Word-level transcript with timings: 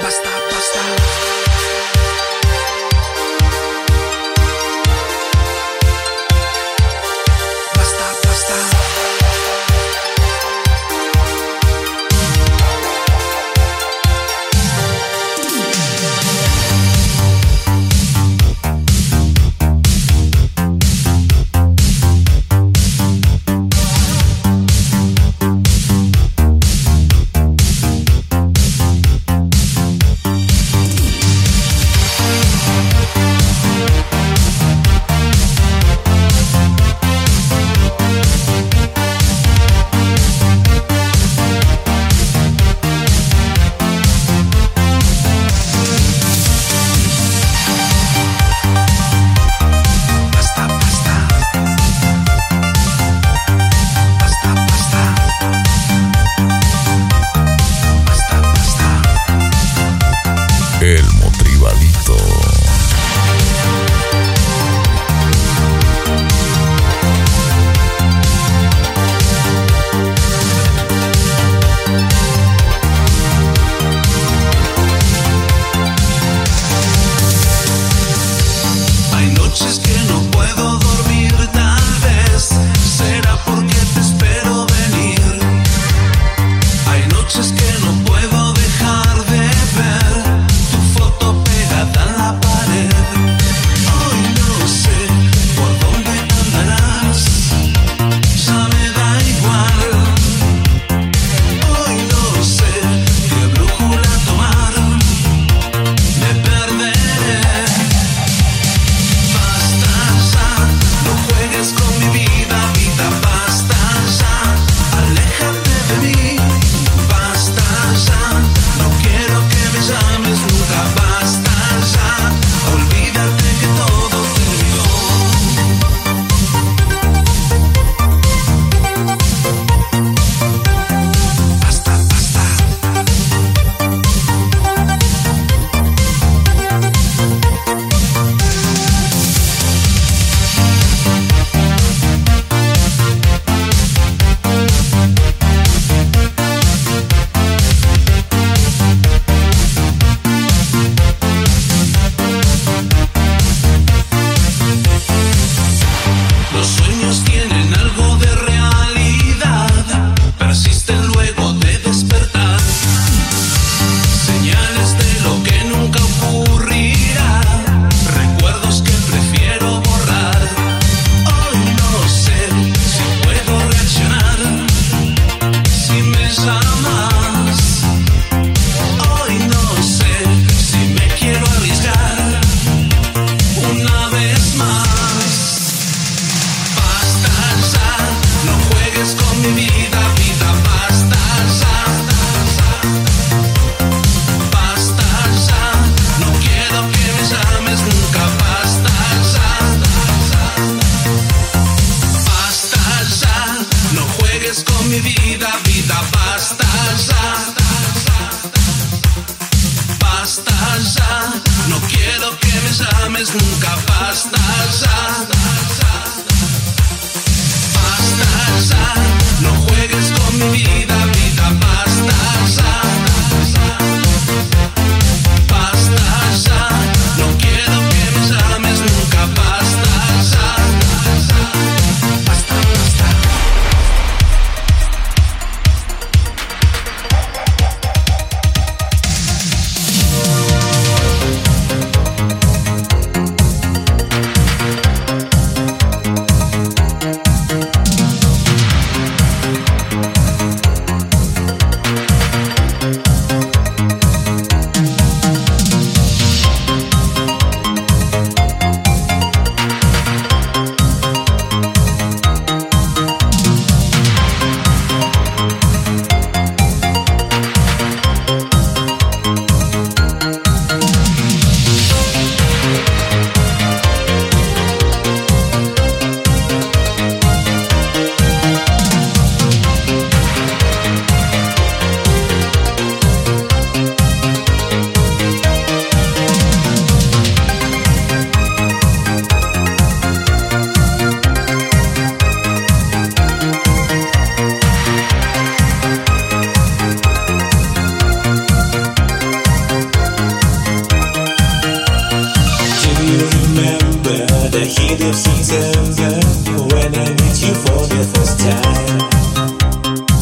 Basta, 0.00 0.30
basta. 0.50 1.37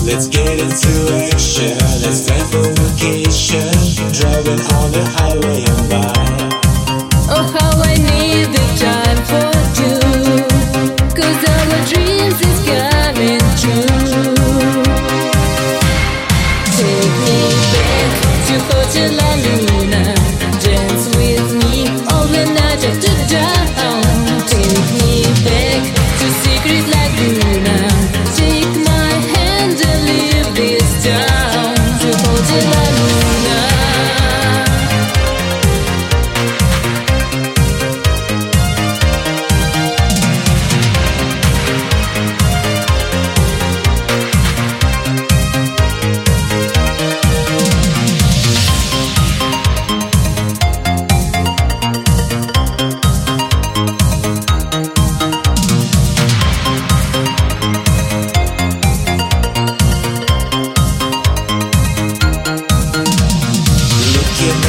Let's 0.06 0.28
get 0.28 0.60
into 0.60 1.32
action. 1.32 1.76
Let's 2.00 2.28
plan 2.28 2.46
for 2.46 2.62
vacation. 2.62 3.72
Driving 4.12 4.60
on 4.76 4.92
the 4.92 5.04
highway 5.16 5.64
and 5.64 5.90
by. 5.90 6.45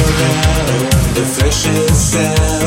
around, 0.08 1.14
the 1.14 1.24
flesh 1.24 1.66
is 1.66 1.98
sound. 2.12 2.57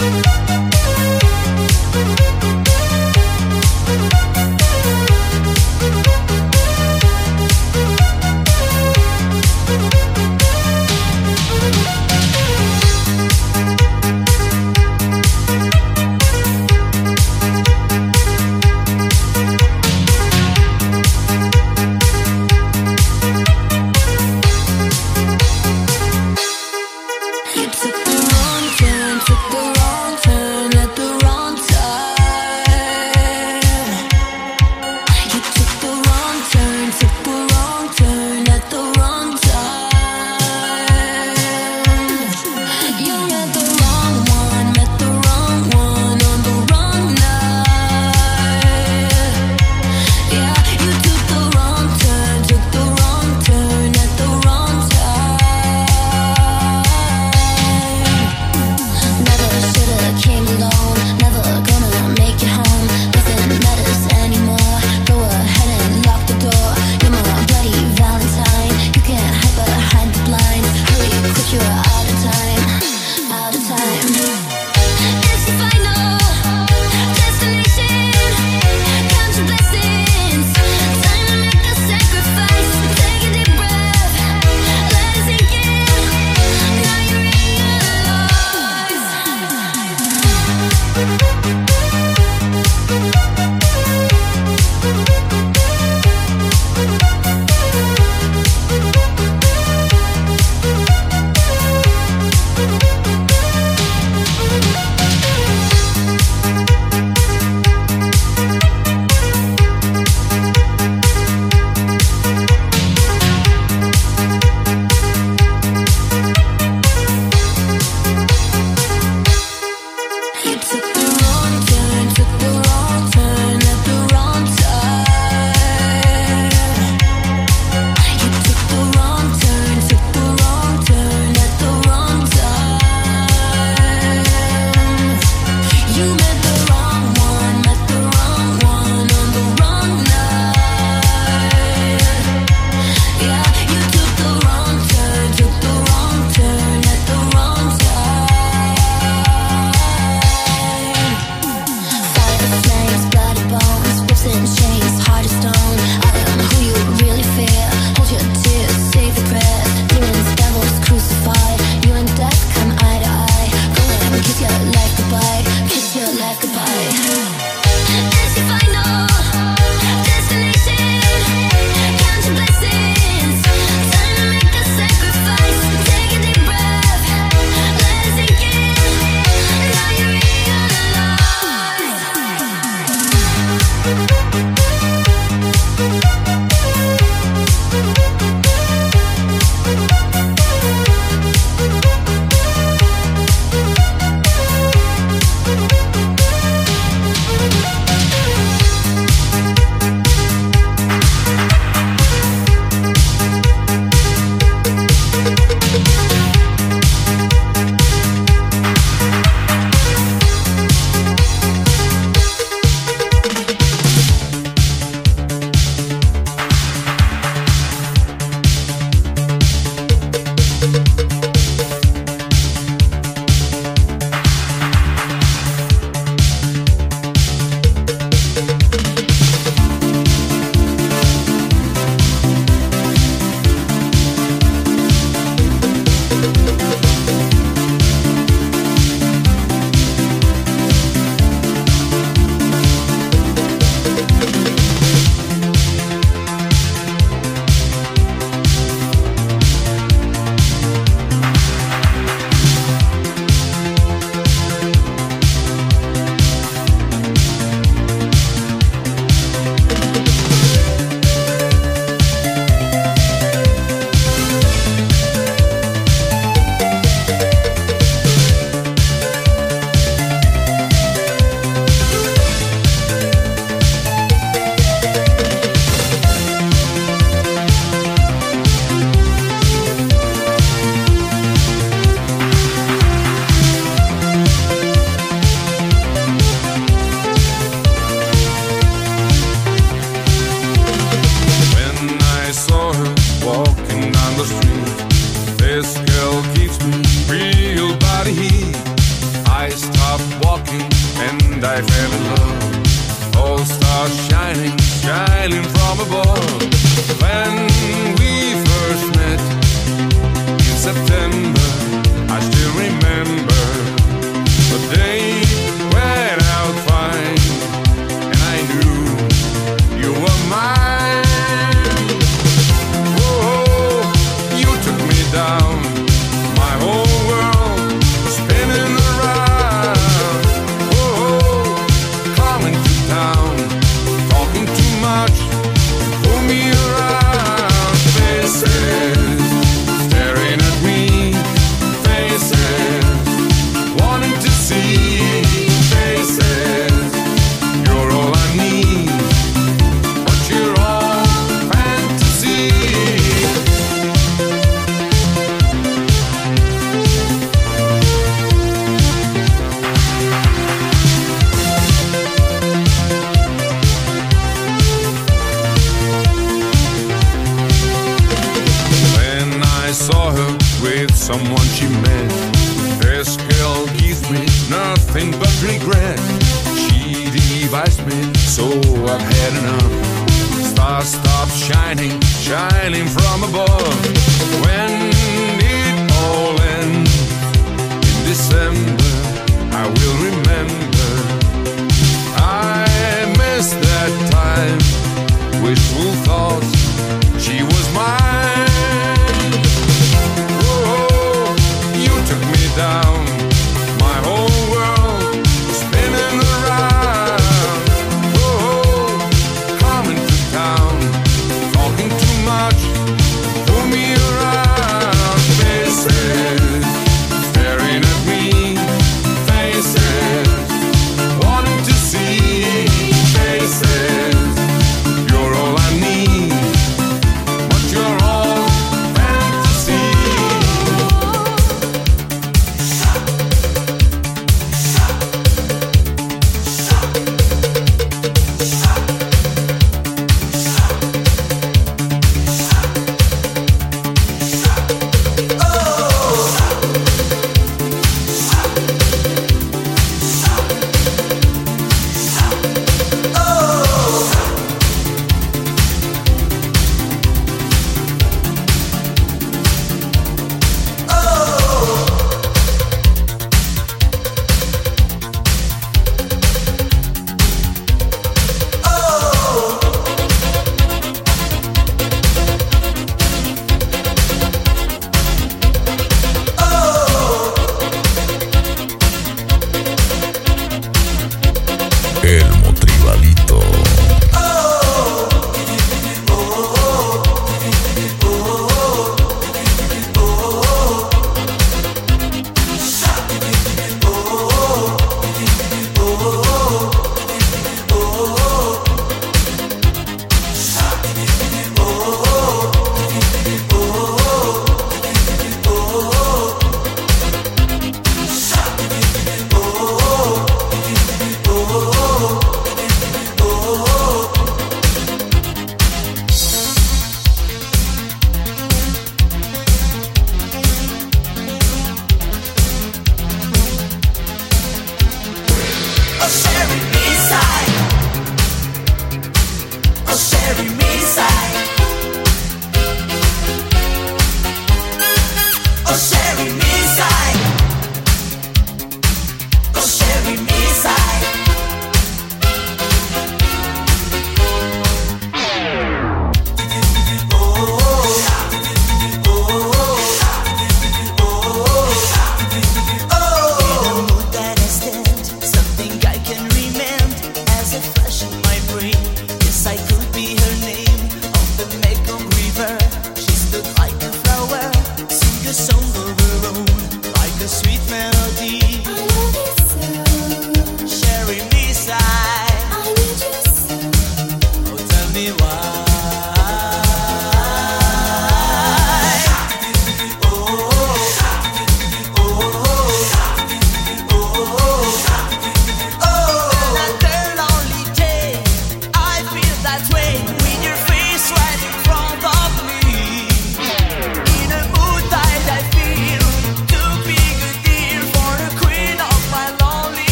Música 0.00 0.79